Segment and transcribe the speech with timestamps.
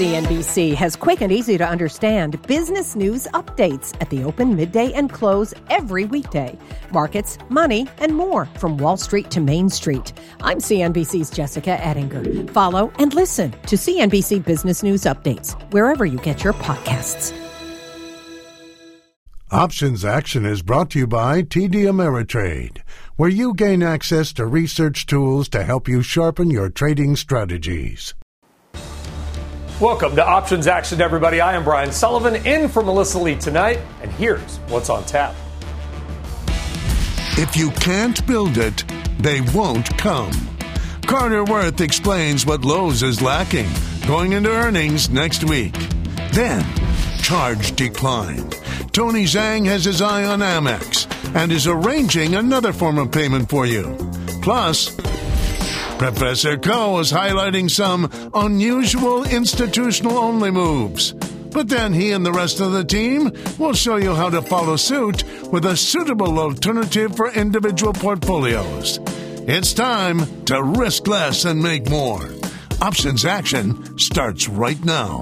[0.00, 5.12] CNBC has quick and easy to understand business news updates at the open, midday, and
[5.12, 6.58] close every weekday.
[6.90, 10.14] Markets, money, and more from Wall Street to Main Street.
[10.40, 12.50] I'm CNBC's Jessica Ettinger.
[12.50, 17.36] Follow and listen to CNBC Business News Updates wherever you get your podcasts.
[19.50, 22.78] Options Action is brought to you by TD Ameritrade,
[23.16, 28.14] where you gain access to research tools to help you sharpen your trading strategies.
[29.80, 31.40] Welcome to Options Action, everybody.
[31.40, 35.34] I am Brian Sullivan in for Melissa Lee tonight, and here's what's on tap.
[37.38, 38.84] If you can't build it,
[39.20, 40.32] they won't come.
[41.06, 43.70] Carter Worth explains what Lowe's is lacking
[44.06, 45.72] going into earnings next week.
[46.32, 46.62] Then,
[47.22, 48.50] charge decline.
[48.92, 53.64] Tony Zhang has his eye on Amex and is arranging another form of payment for
[53.64, 53.96] you.
[54.42, 54.94] Plus,
[56.00, 61.12] Professor Khouw is highlighting some unusual institutional only moves.
[61.12, 64.76] But then he and the rest of the team will show you how to follow
[64.76, 68.98] suit with a suitable alternative for individual portfolios.
[69.46, 72.26] It's time to risk less and make more.
[72.80, 75.20] Options action starts right now.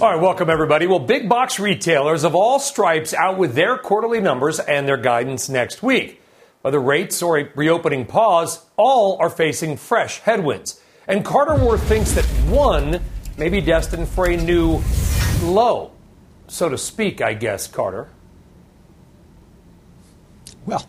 [0.00, 0.86] All right, welcome everybody.
[0.86, 5.50] Well, big box retailers of all stripes out with their quarterly numbers and their guidance
[5.50, 6.21] next week.
[6.62, 10.80] Whether rates or a reopening pause, all are facing fresh headwinds.
[11.06, 13.00] And Carter Worth thinks that one
[13.36, 14.80] may be destined for a new
[15.42, 15.90] low,
[16.46, 18.08] so to speak, I guess, Carter.
[20.64, 20.86] Well,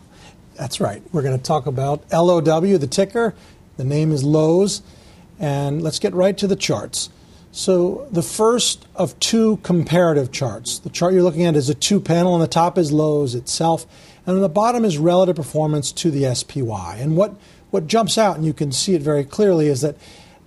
[0.54, 1.02] that's right.
[1.12, 3.34] We're going to talk about LOW, the ticker.
[3.76, 4.82] The name is Lowe's.
[5.40, 7.10] And let's get right to the charts.
[7.50, 10.78] So, the first of two comparative charts.
[10.78, 13.86] The chart you're looking at is a two panel, and the top is Lowe's itself.
[14.26, 16.96] And on the bottom is relative performance to the SPY.
[16.98, 17.34] And what,
[17.70, 19.96] what jumps out, and you can see it very clearly, is that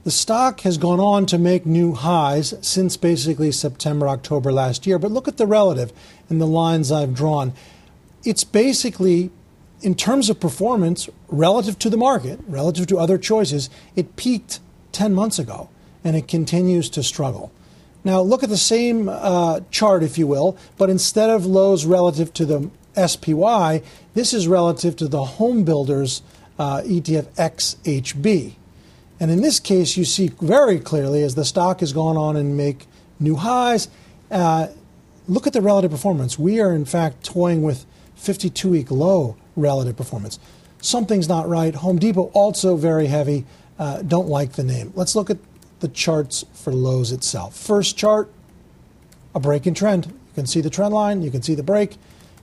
[0.04, 4.98] the stock has gone on to make new highs since basically September, October last year.
[4.98, 5.92] But look at the relative
[6.30, 7.54] in the lines I've drawn.
[8.24, 9.30] It's basically,
[9.82, 14.60] in terms of performance, relative to the market, relative to other choices, it peaked
[14.94, 15.70] 10 months ago
[16.04, 17.52] and it continues to struggle.
[18.04, 22.34] Now, look at the same uh, chart, if you will, but instead of Lowe's relative
[22.36, 23.82] to the SPY,
[24.14, 26.22] this is relative to the home builders
[26.60, 28.54] uh, ETF XHB.
[29.20, 32.56] And in this case, you see very clearly as the stock has gone on and
[32.58, 32.86] make
[33.20, 33.88] new highs.
[34.30, 34.68] Uh,
[35.28, 36.38] look at the relative performance.
[36.38, 37.86] We are, in fact, toying with
[38.16, 40.40] 52 week low relative performance.
[40.82, 41.74] Something's not right.
[41.76, 43.46] Home Depot also very heavy.
[43.80, 44.92] Uh, don't like the name.
[44.96, 45.38] Let's look at
[45.80, 47.56] the charts for Lowe's itself.
[47.56, 48.32] First chart,
[49.36, 50.08] a break in trend.
[50.08, 51.98] You can see the trend line, you can see the break.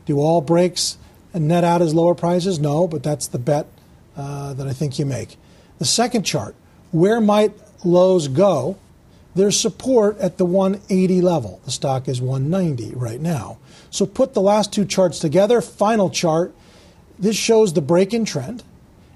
[0.06, 0.98] Do all breaks
[1.32, 2.58] net out as lower prices?
[2.58, 3.66] No, but that's the bet
[4.16, 5.36] uh, that I think you make.
[5.78, 6.54] The second chart,
[6.92, 7.52] where might
[7.84, 8.76] Lowe's go?
[9.34, 11.60] There's support at the 180 level.
[11.64, 13.58] The stock is 190 right now.
[13.90, 15.60] So put the last two charts together.
[15.60, 16.54] Final chart.
[17.18, 18.62] This shows the break in trend,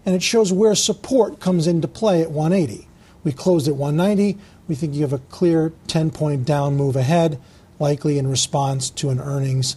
[0.04, 2.88] and it shows where support comes into play at 180.
[3.22, 4.38] We closed at 190.
[4.66, 7.40] We think you have a clear 10 point down move ahead,
[7.78, 9.76] likely in response to an earnings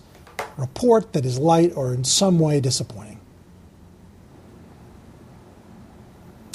[0.57, 3.19] report that is light or in some way disappointing.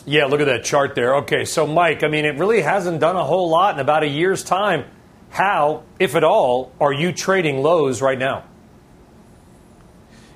[0.05, 1.17] Yeah, look at that chart there.
[1.17, 4.09] Okay, so Mike, I mean, it really hasn't done a whole lot in about a
[4.09, 4.85] year's time.
[5.31, 8.45] How, if at all, are you trading Lowe's right now?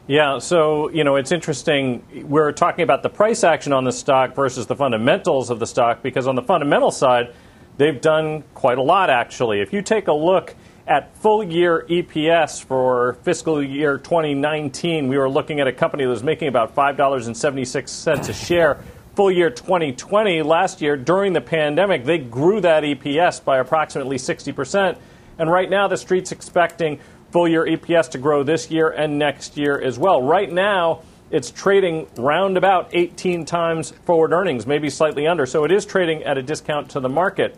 [0.09, 2.05] Yeah, so, you know, it's interesting.
[2.29, 6.03] We're talking about the price action on the stock versus the fundamentals of the stock
[6.03, 7.33] because on the fundamental side,
[7.77, 9.61] they've done quite a lot, actually.
[9.61, 10.57] If you take a look
[10.87, 16.11] at full year EPS for fiscal year 2019, we were looking at a company that
[16.11, 18.83] was making about $5.76 a share.
[19.15, 24.97] Full year 2020, last year during the pandemic, they grew that EPS by approximately 60%.
[25.39, 29.57] And right now, the street's expecting full year EPS to grow this year and next
[29.57, 30.23] year as well.
[30.23, 35.47] Right now, it's trading round about 18 times forward earnings, maybe slightly under.
[35.47, 37.57] So it is trading at a discount to the market.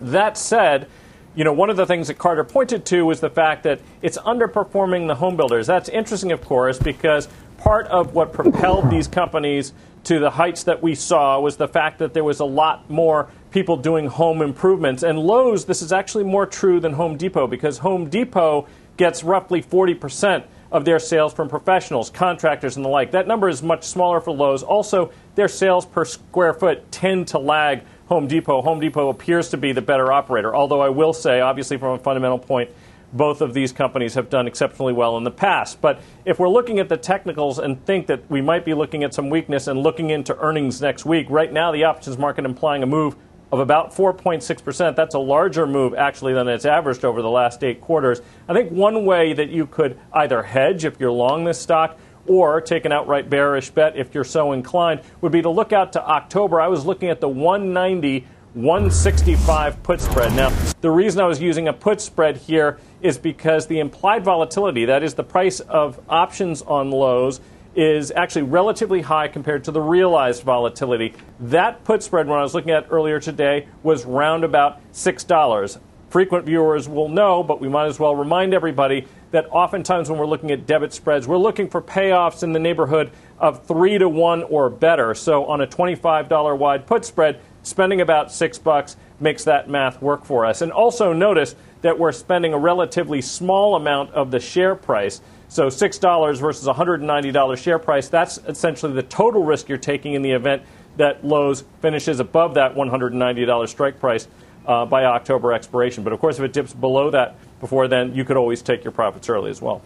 [0.00, 0.88] That said,
[1.34, 4.18] you know, one of the things that Carter pointed to was the fact that it's
[4.18, 5.66] underperforming the home builders.
[5.66, 7.28] That's interesting, of course, because
[7.58, 9.72] part of what propelled these companies
[10.04, 13.30] to the heights that we saw was the fact that there was a lot more
[13.50, 15.02] people doing home improvements.
[15.02, 19.62] And Lowe's, this is actually more true than Home Depot because Home Depot gets roughly
[19.62, 23.12] 40% of their sales from professionals, contractors, and the like.
[23.12, 24.62] That number is much smaller for Lowe's.
[24.62, 28.60] Also, their sales per square foot tend to lag Home Depot.
[28.60, 31.98] Home Depot appears to be the better operator, although I will say, obviously, from a
[31.98, 32.70] fundamental point,
[33.14, 35.80] both of these companies have done exceptionally well in the past.
[35.80, 39.14] But if we're looking at the technicals and think that we might be looking at
[39.14, 42.86] some weakness and looking into earnings next week, right now the options market implying a
[42.86, 43.16] move
[43.52, 44.96] of about 4.6%.
[44.96, 48.20] That's a larger move, actually, than it's averaged over the last eight quarters.
[48.48, 52.60] I think one way that you could either hedge if you're long this stock or
[52.60, 56.06] take an outright bearish bet if you're so inclined would be to look out to
[56.06, 56.60] October.
[56.60, 60.32] I was looking at the 190 165 put spread.
[60.34, 60.50] Now,
[60.80, 65.02] the reason I was using a put spread here is because the implied volatility, that
[65.02, 67.40] is the price of options on Lowe's,
[67.74, 71.14] is actually relatively high compared to the realized volatility.
[71.40, 75.78] That put spread, when I was looking at earlier today, was round about $6.
[76.08, 80.26] Frequent viewers will know, but we might as well remind everybody that oftentimes when we're
[80.26, 83.10] looking at debit spreads, we're looking for payoffs in the neighborhood
[83.40, 85.12] of 3 to 1 or better.
[85.12, 90.24] So on a $25 wide put spread, spending about 6 bucks makes that math work
[90.24, 90.62] for us.
[90.62, 95.20] And also notice that we're spending a relatively small amount of the share price.
[95.48, 100.30] So $6 versus $190 share price, that's essentially the total risk you're taking in the
[100.30, 100.62] event
[100.96, 104.28] that Lowe's finishes above that $190 strike price
[104.66, 106.04] uh, by October expiration.
[106.04, 108.92] But of course, if it dips below that before then, you could always take your
[108.92, 109.80] profits early as well.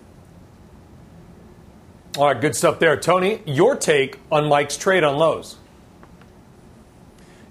[2.16, 2.96] All right, good stuff there.
[2.96, 5.54] Tony, your take on Mike's trade on Lowe's.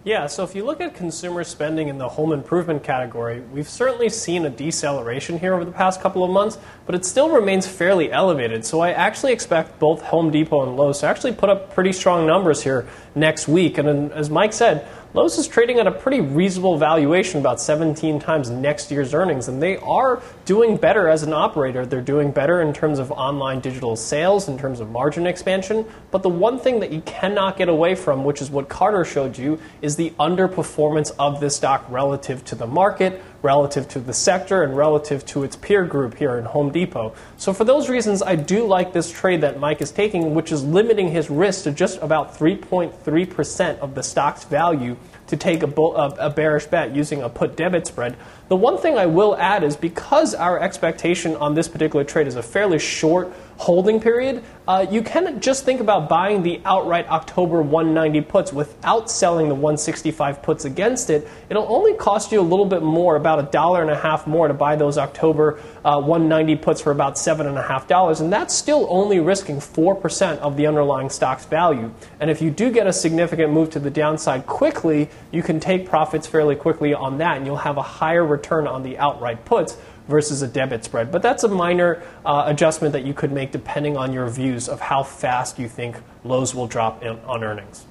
[0.03, 4.09] Yeah, so if you look at consumer spending in the home improvement category, we've certainly
[4.09, 8.11] seen a deceleration here over the past couple of months, but it still remains fairly
[8.11, 8.65] elevated.
[8.65, 12.27] So I actually expect both Home Depot and Lowe's to actually put up pretty strong
[12.27, 12.85] numbers here
[13.15, 13.77] next week.
[13.77, 18.49] And as Mike said, Lowe's is trading at a pretty reasonable valuation, about 17 times
[18.49, 21.85] next year's earnings, and they are doing better as an operator.
[21.85, 25.85] They're doing better in terms of online digital sales, in terms of margin expansion.
[26.11, 29.37] But the one thing that you cannot get away from, which is what Carter showed
[29.37, 34.63] you, is the underperformance of this stock relative to the market, relative to the sector,
[34.63, 37.15] and relative to its peer group here in Home Depot.
[37.37, 40.65] So, for those reasons, I do like this trade that Mike is taking, which is
[40.65, 44.97] limiting his risk to just about 3.3% of the stock's value
[45.27, 48.17] to take a, bull, a, a, bearish bet using a put debit spread.
[48.49, 52.35] The one thing I will add is because our expectation on this particular trade is
[52.35, 57.61] a fairly short holding period, uh, you can just think about buying the outright October
[57.61, 61.27] 190 puts without selling the 165 puts against it.
[61.49, 64.47] It'll only cost you a little bit more, about a dollar and a half more,
[64.47, 68.31] to buy those October uh, 190 puts for about seven and a half dollars, and
[68.31, 71.91] that's still only risking four percent of the underlying stock's value.
[72.19, 75.87] And if you do get a significant move to the downside quickly, you can take
[75.87, 79.77] profits fairly quickly on that, and you'll have a higher return on the outright puts
[80.07, 81.11] versus a debit spread.
[81.11, 84.79] But that's a minor uh, adjustment that you could make depending on your views of
[84.79, 87.85] how fast you think Lowe's will drop in, on earnings.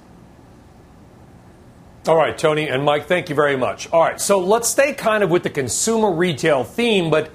[2.07, 3.91] All right, Tony and Mike, thank you very much.
[3.91, 7.29] All right, so let's stay kind of with the consumer retail theme, but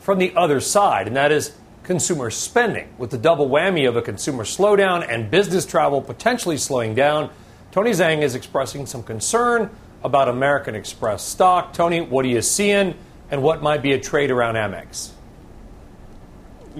[0.00, 2.88] from the other side, and that is consumer spending.
[2.98, 7.30] With the double whammy of a consumer slowdown and business travel potentially slowing down,
[7.70, 9.70] Tony Zhang is expressing some concern
[10.04, 11.72] about American Express stock.
[11.72, 12.94] Tony, what are you seeing?
[13.30, 15.12] And what might be a trade around Amex?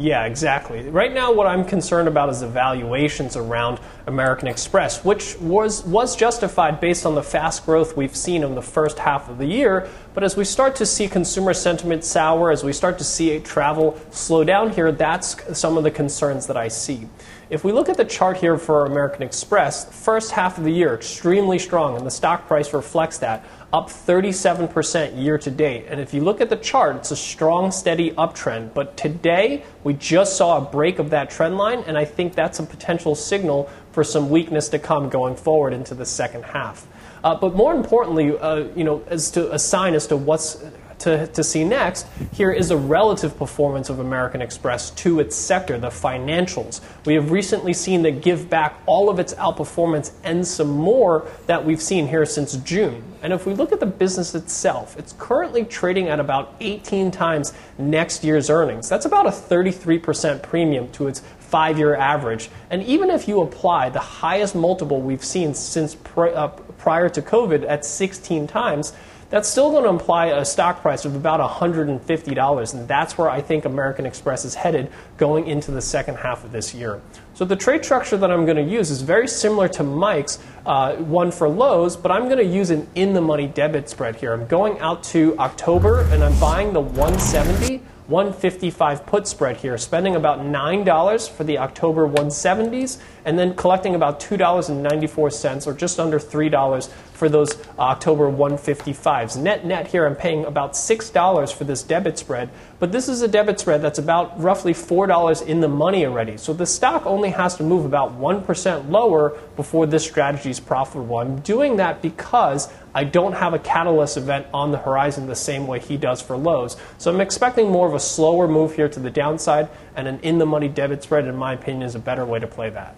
[0.01, 0.89] Yeah, exactly.
[0.89, 6.15] Right now, what I'm concerned about is the valuations around American Express, which was, was
[6.15, 9.89] justified based on the fast growth we've seen in the first half of the year.
[10.15, 13.99] But as we start to see consumer sentiment sour, as we start to see travel
[14.13, 17.09] slow down here, that's some of the concerns that I see.
[17.51, 20.95] If we look at the chart here for American Express, first half of the year,
[20.95, 23.43] extremely strong, and the stock price reflects that
[23.73, 25.87] up 37% year to date.
[25.89, 28.75] And if you look at the chart, it's a strong, steady uptrend.
[28.75, 32.59] But today, we just saw a break of that trend line, and I think that's
[32.59, 36.87] a potential signal for some weakness to come going forward into the second half.
[37.25, 40.63] Uh, but more importantly, uh, you know, as to a sign as to what's
[41.01, 45.79] to, to see next here is a relative performance of American Express to its sector,
[45.79, 46.81] the financials.
[47.05, 51.65] We have recently seen that give back all of its outperformance and some more that
[51.65, 53.03] we've seen here since June.
[53.23, 57.53] And if we look at the business itself, it's currently trading at about 18 times
[57.77, 58.89] next year's earnings.
[58.89, 62.51] That's about a 33% premium to its five year average.
[62.71, 67.69] And even if you apply the highest multiple we've seen since uh, prior to COVID
[67.69, 68.93] at 16 times,
[69.31, 72.75] that's still going to imply a stock price of about $150.
[72.75, 76.53] And that's where I think American Express is headed going into the second half of
[76.53, 77.01] this year.
[77.35, 80.97] So the trade structure that I'm going to use is very similar to Mike's uh,
[80.97, 84.33] one for Lowe's, but I'm going to use an in the money debit spread here.
[84.33, 90.17] I'm going out to October and I'm buying the 170 155 put spread here, spending
[90.17, 96.91] about $9 for the October 170s, and then collecting about $2.94 or just under $3
[97.19, 99.37] for those October 155s.
[99.37, 102.49] Net net here, I'm paying about $6 for this debit spread,
[102.79, 106.37] but this is a debit spread that's about roughly $4 in the money already.
[106.37, 111.19] So the stock only has to move about 1% lower before this strategy is profitable.
[111.19, 115.67] I'm doing that because I don't have a catalyst event on the horizon the same
[115.67, 116.77] way he does for Lowe's.
[116.99, 120.39] So I'm expecting more of a slower move here to the downside, and an in
[120.39, 122.95] the money debit spread, in my opinion, is a better way to play that.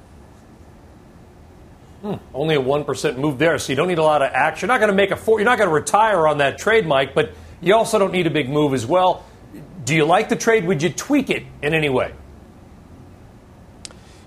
[2.03, 4.67] Hmm, only a 1% move there, so you don't need a lot of action.
[4.67, 6.87] You're not going to make a four, you're not going to retire on that trade,
[6.87, 9.25] Mike, but you also don't need a big move as well.
[9.85, 10.65] Do you like the trade?
[10.65, 12.15] Would you tweak it in any way?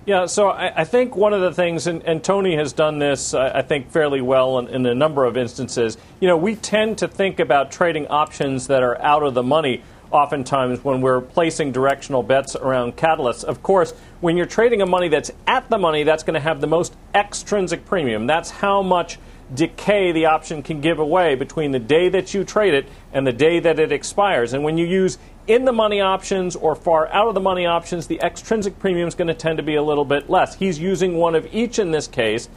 [0.06, 3.34] Yeah, so I, I think one of the things, and, and Tony has done this,
[3.34, 5.98] I think, fairly well in, in a number of instances.
[6.20, 9.82] You know, we tend to think about trading options that are out of the money
[10.14, 13.44] oftentimes when we're placing directional bets around catalysts.
[13.44, 16.62] Of course, when you're trading a money that's at the money, that's going to have
[16.62, 18.28] the most extrinsic premium.
[18.28, 19.18] That's how much
[19.54, 23.34] decay the option can give away between the day that you trade it and the
[23.34, 24.54] day that it expires.
[24.54, 25.18] And when you use
[25.48, 29.16] in the money options or far out of the money options, the extrinsic premium is
[29.16, 30.56] going to tend to be a little bit less.
[30.56, 32.50] He's using one of each in this case.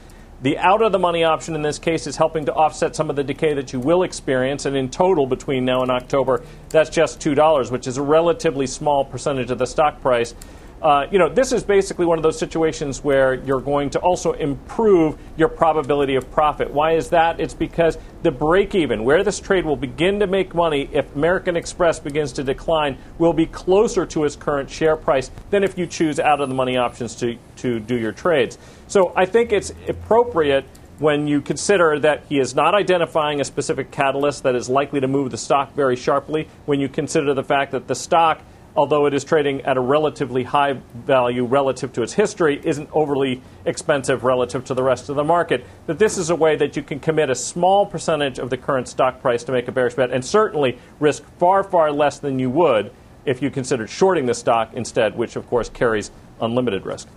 [0.42, 3.16] The out of the money option in this case is helping to offset some of
[3.16, 7.20] the decay that you will experience, and in total between now and October, that's just
[7.20, 10.34] $2, which is a relatively small percentage of the stock price.
[10.83, 14.33] Uh, you know, this is basically one of those situations where you're going to also
[14.33, 16.71] improve your probability of profit.
[16.71, 17.40] Why is that?
[17.40, 21.56] It's because the break even, where this trade will begin to make money if American
[21.56, 25.87] Express begins to decline, will be closer to its current share price than if you
[25.87, 28.59] choose out of the money options to, to do your trades.
[28.87, 30.66] So I think it's appropriate
[30.99, 35.09] when you consider that he is not identifying a specific catalyst that is likely to
[35.09, 38.40] move the stock very sharply, when you consider the fact that the stock
[38.76, 43.42] although it is trading at a relatively high value relative to its history, isn't overly
[43.64, 45.64] expensive relative to the rest of the market.
[45.87, 48.88] That this is a way that you can commit a small percentage of the current
[48.88, 52.50] stock price to make a bearish bet and certainly risk far, far less than you
[52.50, 52.92] would
[53.25, 57.09] if you considered shorting the stock instead, which of course carries unlimited risk.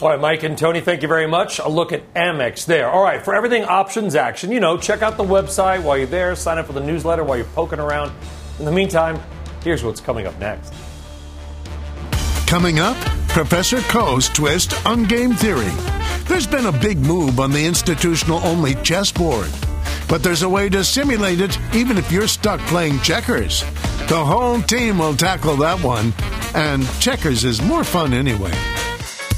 [0.00, 1.58] All right, Mike and Tony, thank you very much.
[1.58, 2.88] A look at Amex there.
[2.88, 6.36] All right, for everything options action, you know, check out the website while you're there,
[6.36, 8.12] sign up for the newsletter while you're poking around.
[8.60, 9.20] In the meantime,
[9.68, 10.72] Here's what's coming up next.
[12.46, 12.96] Coming up,
[13.28, 15.68] Professor Khouw's twist on game theory.
[16.24, 19.50] There's been a big move on the institutional only chessboard,
[20.08, 23.60] but there's a way to simulate it even if you're stuck playing checkers.
[24.08, 26.14] The whole team will tackle that one,
[26.54, 28.54] and checkers is more fun anyway.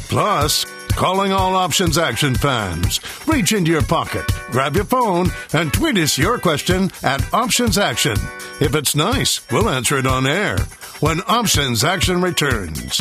[0.08, 0.64] Plus,
[1.00, 3.00] calling all Options Action fans.
[3.26, 8.16] Reach into your pocket, grab your phone, and tweet us your question at Options Action.
[8.60, 10.58] If it's nice, we'll answer it on air
[11.00, 13.00] when Options Action returns.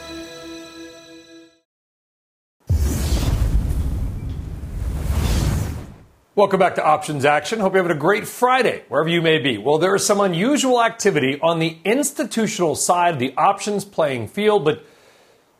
[6.41, 7.59] Welcome back to Options Action.
[7.59, 9.59] Hope you're having a great Friday, wherever you may be.
[9.59, 14.65] Well, there is some unusual activity on the institutional side of the options playing field,
[14.65, 14.83] but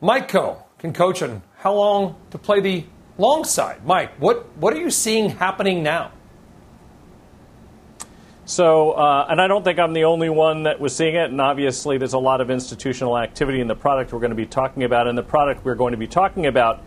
[0.02, 2.86] Mike Khouw can coach on how long to play the
[3.20, 3.86] long side.
[3.86, 6.14] Mike, what, what are you seeing happening now?
[8.46, 11.30] So, uh, and I don't think I'm the only one that was seeing it.
[11.30, 14.48] And obviously, there's a lot of institutional activity in the product we're going to be
[14.48, 15.08] talking about.
[15.08, 16.82] And the product we're going to be talking about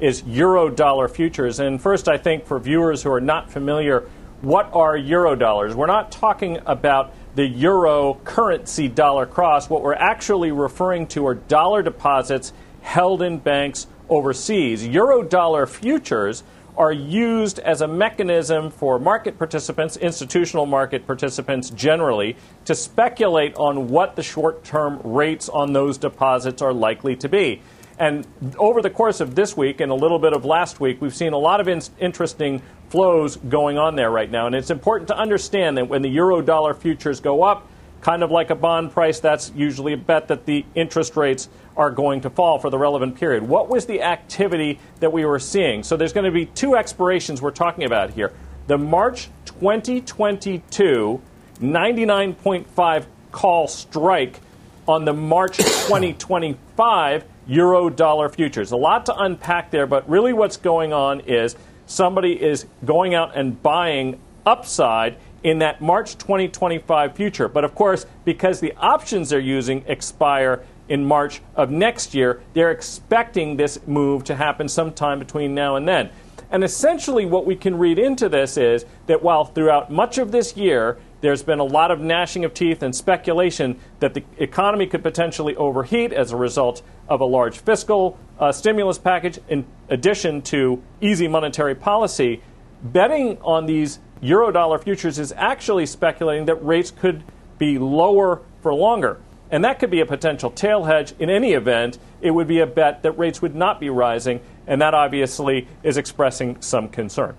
[0.00, 1.60] is euro dollar futures.
[1.60, 4.08] And first, I think for viewers who are not familiar,
[4.40, 5.74] what are euro dollars?
[5.74, 9.68] We're not talking about the euro currency dollar cross.
[9.68, 12.52] What we're actually referring to are dollar deposits
[12.82, 14.86] held in banks overseas.
[14.86, 16.42] Euro dollar futures
[16.76, 23.88] are used as a mechanism for market participants, institutional market participants generally, to speculate on
[23.88, 27.60] what the short term rates on those deposits are likely to be.
[28.00, 28.26] And
[28.58, 31.34] over the course of this week and a little bit of last week, we've seen
[31.34, 34.46] a lot of in- interesting flows going on there right now.
[34.46, 37.68] And it's important to understand that when the euro dollar futures go up,
[38.00, 41.90] kind of like a bond price, that's usually a bet that the interest rates are
[41.90, 43.42] going to fall for the relevant period.
[43.42, 45.82] What was the activity that we were seeing?
[45.82, 48.32] So there's going to be two expirations we're talking about here.
[48.66, 51.20] The March 2022
[51.60, 54.40] 99.5 call strike
[54.88, 58.70] on the March 2025 euro dollar futures.
[58.70, 63.36] A lot to unpack there, but really what's going on is somebody is going out
[63.36, 67.48] and buying upside in that March 2025 future.
[67.48, 72.70] But of course, because the options they're using expire in March of next year, they're
[72.70, 76.10] expecting this move to happen sometime between now and then.
[76.50, 80.56] And essentially, what we can read into this is that while throughout much of this
[80.56, 85.02] year, there's been a lot of gnashing of teeth and speculation that the economy could
[85.02, 90.82] potentially overheat as a result of a large fiscal uh, stimulus package, in addition to
[91.00, 92.42] easy monetary policy.
[92.82, 97.22] Betting on these eurodollar futures is actually speculating that rates could
[97.58, 99.20] be lower for longer.
[99.50, 101.12] And that could be a potential tail hedge.
[101.18, 104.80] In any event, it would be a bet that rates would not be rising, and
[104.80, 107.36] that obviously is expressing some concern.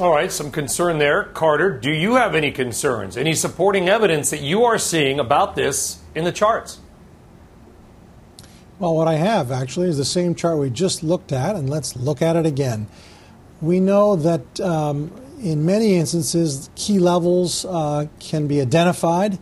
[0.00, 1.24] All right, some concern there.
[1.24, 3.16] Carter, do you have any concerns?
[3.16, 6.78] Any supporting evidence that you are seeing about this in the charts?
[8.78, 11.94] Well, what I have actually is the same chart we just looked at, and let's
[11.94, 12.86] look at it again.
[13.60, 19.38] We know that um, in many instances, key levels uh, can be identified,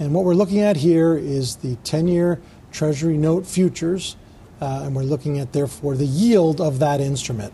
[0.00, 2.40] and what we're looking at here is the 10 year
[2.72, 4.16] Treasury note futures,
[4.60, 7.52] uh, and we're looking at, therefore, the yield of that instrument.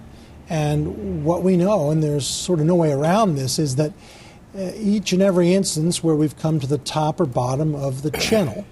[0.49, 3.93] And what we know, and there's sort of no way around this, is that
[4.57, 8.11] uh, each and every instance where we've come to the top or bottom of the
[8.11, 8.65] channel,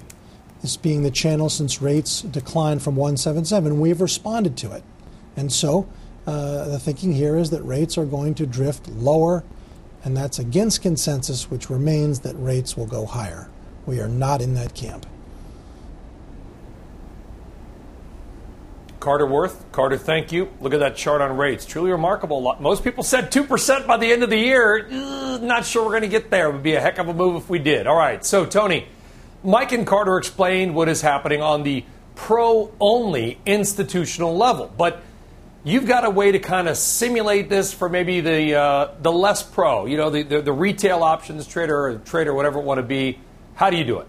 [0.61, 4.85] this being the channel since rates declined from 177, we've responded to it.
[5.37, 5.89] And so
[6.27, 9.43] uh, the thinking here is that rates are going to drift lower,
[10.05, 13.51] and that's against consensus, which remains that rates will go higher.
[13.87, 15.07] We are not in that camp.
[19.03, 19.65] Carter Worth.
[19.73, 20.49] Carter, thank you.
[20.61, 21.67] Look at that chart on rates.
[21.67, 22.57] Truly remarkable.
[22.61, 24.87] Most people said 2% by the end of the year.
[25.43, 26.49] not sure we're going to get there.
[26.49, 27.89] It would be a heck of a move if we did.
[27.89, 28.25] All right.
[28.25, 28.87] So, Tony,
[29.43, 34.73] Mike and Carter explained what is happening on the pro only institutional level.
[34.79, 35.03] But
[35.65, 39.43] you've got a way to kind of simulate this for maybe the, uh, the less
[39.43, 42.85] pro, you know, the, the, the retail options trader or trader, whatever it want to
[42.85, 43.19] be.
[43.57, 44.07] How do you do it?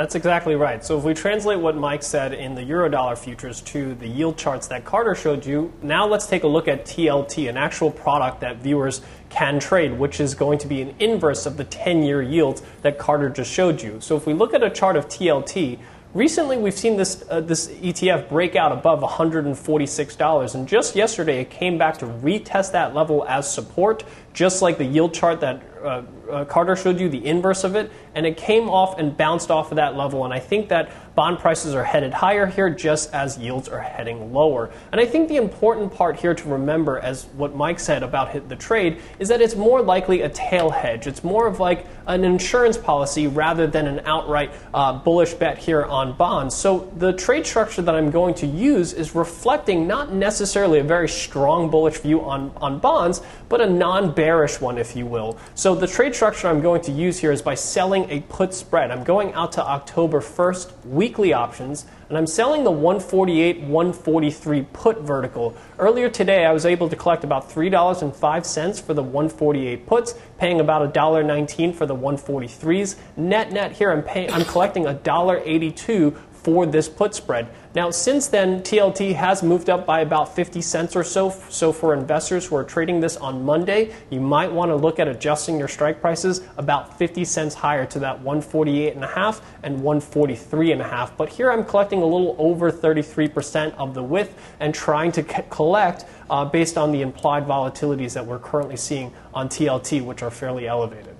[0.00, 0.82] That's exactly right.
[0.82, 4.66] So if we translate what Mike said in the Eurodollar futures to the yield charts
[4.68, 8.62] that Carter showed you, now let's take a look at TLT, an actual product that
[8.62, 12.62] viewers can trade, which is going to be an inverse of the 10 year yields
[12.80, 14.00] that Carter just showed you.
[14.00, 15.78] So if we look at a chart of TLT,
[16.12, 21.50] Recently, we've seen this, uh, this ETF break out above $146, and just yesterday it
[21.50, 26.02] came back to retest that level as support, just like the yield chart that uh,
[26.30, 29.72] uh, Carter showed you, the inverse of it, and it came off and bounced off
[29.72, 30.24] of that level.
[30.24, 34.32] And I think that bond prices are headed higher here just as yields are heading
[34.32, 34.70] lower.
[34.92, 38.56] And I think the important part here to remember, as what Mike said about the
[38.56, 41.06] trade, is that it's more likely a tail hedge.
[41.06, 45.84] It's more of like an insurance policy rather than an outright uh, bullish bet here
[45.84, 46.54] on bonds.
[46.54, 51.08] So the trade structure that I'm going to use is reflecting not necessarily a very
[51.08, 55.38] strong bullish view on, on bonds, but a non bearish one, if you will.
[55.54, 58.90] So the trade structure I'm going to use here is by selling a put spread.
[58.90, 65.00] I'm going out to October 1st, weekly options, and I'm selling the 148 143 put
[65.00, 65.56] vertical.
[65.78, 70.92] Earlier today, I was able to collect about $3.05 for the 148 puts, paying about
[70.92, 72.96] $1.19 for the 143s.
[73.16, 77.48] Net net here, I'm, pay- I'm collecting $1.82 for this put spread.
[77.74, 81.30] Now, since then, TLT has moved up by about 50 cents or so.
[81.50, 85.06] So, for investors who are trading this on Monday, you might want to look at
[85.06, 91.16] adjusting your strike prices about 50 cents higher to that 148.5 and 143.5.
[91.16, 96.06] But here I'm collecting a little over 33% of the width and trying to collect
[96.28, 100.66] uh, based on the implied volatilities that we're currently seeing on TLT, which are fairly
[100.66, 101.16] elevated.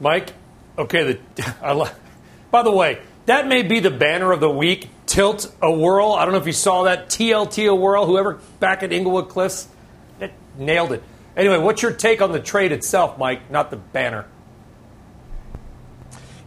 [0.00, 0.32] Mike,
[0.76, 1.92] okay, the, I,
[2.52, 4.88] by the way, that may be the banner of the week.
[5.06, 6.12] Tilt a whirl.
[6.12, 7.08] I don't know if you saw that.
[7.08, 8.06] TLT a whirl.
[8.06, 9.68] Whoever back at Englewood Cliffs,
[10.56, 11.02] nailed it.
[11.36, 13.50] Anyway, what's your take on the trade itself, Mike?
[13.50, 14.26] Not the banner.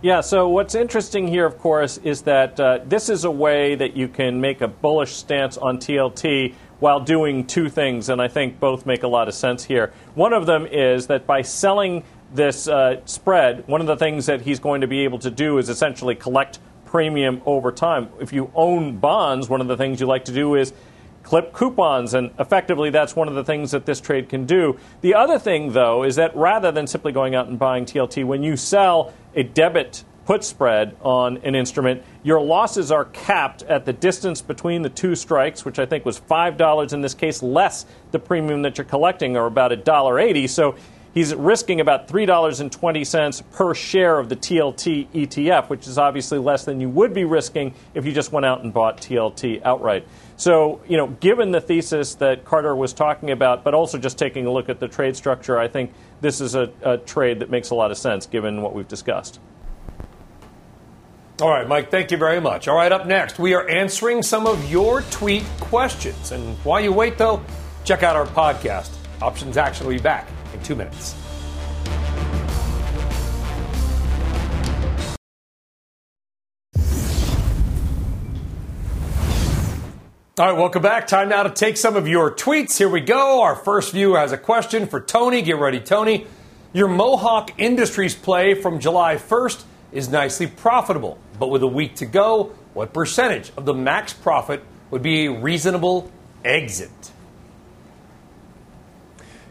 [0.02, 3.98] Yeah, so what's interesting here, of course, is that uh, this is a way that
[3.98, 8.60] you can make a bullish stance on TLT while doing two things, and I think
[8.60, 9.94] both make a lot of sense here.
[10.14, 14.42] One of them is that by selling this uh, spread, one of the things that
[14.42, 18.10] he's going to be able to do is essentially collect premium over time.
[18.20, 20.74] If you own bonds, one of the things you like to do is
[21.24, 24.78] clip coupons, and effectively that's one of the things that this trade can do.
[25.02, 28.44] The other thing, though, is that rather than simply going out and buying TLT, when
[28.44, 33.94] you sell a debit put spread on an instrument, your losses are capped at the
[33.94, 38.20] distance between the two strikes, which I think was $5 in this case, less the
[38.20, 40.50] premium that you're collecting, or about $1.80.
[40.50, 40.76] So
[41.16, 46.80] he's risking about $3.20 per share of the TLT ETF, which is obviously less than
[46.80, 50.08] you would be risking if you just went out and bought TLT outright.
[50.38, 54.46] So, you know, given the thesis that Carter was talking about, but also just taking
[54.46, 57.72] a look at the trade structure, I think this is a, a trade that makes
[57.72, 59.40] a lot of sense given what we've discussed.
[61.42, 62.68] All right, Mike, thank you very much.
[62.68, 66.32] All right, up next, we are answering some of your tweet questions.
[66.32, 67.42] And while you wait, though,
[67.84, 68.94] check out our podcast.
[69.22, 71.16] Options Action will be back in two minutes.
[80.38, 81.08] All right, welcome back.
[81.08, 82.78] Time now to take some of your tweets.
[82.78, 83.42] Here we go.
[83.42, 85.42] Our first viewer has a question for Tony.
[85.42, 86.28] Get ready, Tony.
[86.74, 89.64] Your Mohawk Industries play from July 1st
[89.94, 94.62] is nicely profitable, but with a week to go, what percentage of the max profit
[94.92, 96.12] would be a reasonable
[96.44, 96.92] exit?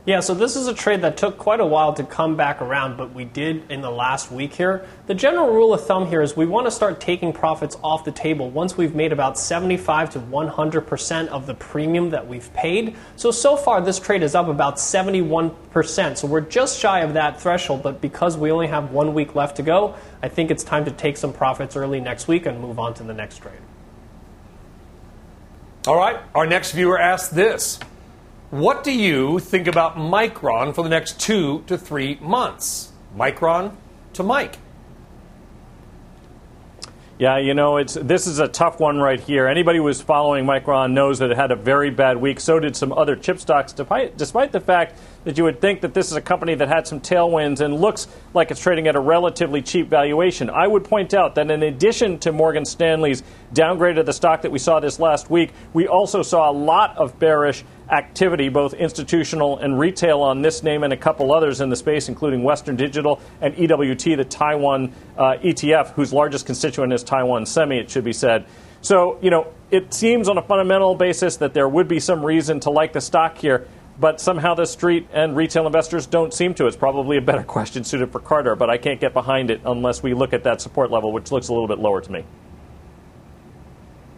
[0.06, 2.98] Yeah, so this is a trade that took quite a while to come back around,
[2.98, 4.84] but we did in the last week here.
[5.06, 8.12] The general rule of thumb here is we want to start taking profits off the
[8.12, 12.96] table once we've made about 75 to 100% of the premium that we've paid.
[13.16, 16.18] So, so far, this trade is up about 71%.
[16.18, 19.56] So, we're just shy of that threshold, but because we only have one week left
[19.56, 22.78] to go, I think it's time to take some profits early next week and move
[22.78, 23.54] on to the next trade.
[25.86, 27.78] All right, our next viewer asked this.
[28.54, 32.92] What do you think about Micron for the next two to three months?
[33.18, 33.74] Micron
[34.12, 34.58] to Mike.
[37.18, 39.48] Yeah, you know, it's this is a tough one right here.
[39.48, 42.38] Anybody who was following Micron knows that it had a very bad week.
[42.38, 45.94] So did some other chip stocks, despite, despite the fact that you would think that
[45.94, 49.00] this is a company that had some tailwinds and looks like it's trading at a
[49.00, 50.48] relatively cheap valuation.
[50.50, 54.52] I would point out that in addition to Morgan Stanley's downgrade of the stock that
[54.52, 59.58] we saw this last week, we also saw a lot of bearish activity, both institutional
[59.58, 63.20] and retail, on this name and a couple others in the space, including Western Digital
[63.40, 68.12] and EWT, the Taiwan uh, ETF, whose largest constituent is Taiwan Semi, it should be
[68.12, 68.46] said.
[68.80, 72.60] So, you know, it seems on a fundamental basis that there would be some reason
[72.60, 73.66] to like the stock here
[73.98, 76.66] but somehow the street and retail investors don't seem to.
[76.66, 80.02] It's probably a better question suited for Carter, but I can't get behind it unless
[80.02, 82.24] we look at that support level, which looks a little bit lower to me.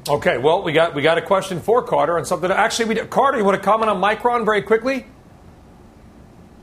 [0.09, 2.51] Okay, well, we got we got a question for Carter and something.
[2.51, 3.11] Actually, we did.
[3.11, 5.05] Carter, you want to comment on Micron very quickly?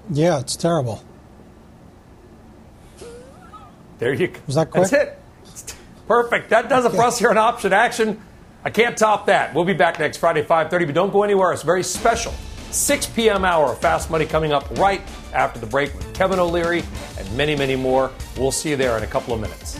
[0.09, 1.03] Yeah, it's terrible.
[3.99, 4.39] There you go.
[4.47, 4.89] Was that quick?
[4.89, 4.93] That's
[5.63, 5.75] it.
[6.07, 6.49] Perfect.
[6.49, 8.21] That does it for us here on Option Action.
[8.63, 9.53] I can't top that.
[9.53, 11.51] We'll be back next Friday, 5.30, but don't go anywhere.
[11.51, 12.33] It's very special.
[12.73, 13.45] 6 p.m.
[13.45, 15.01] hour Fast Money coming up right
[15.33, 16.83] after the break with Kevin O'Leary
[17.19, 18.11] and many, many more.
[18.35, 19.79] We'll see you there in a couple of minutes.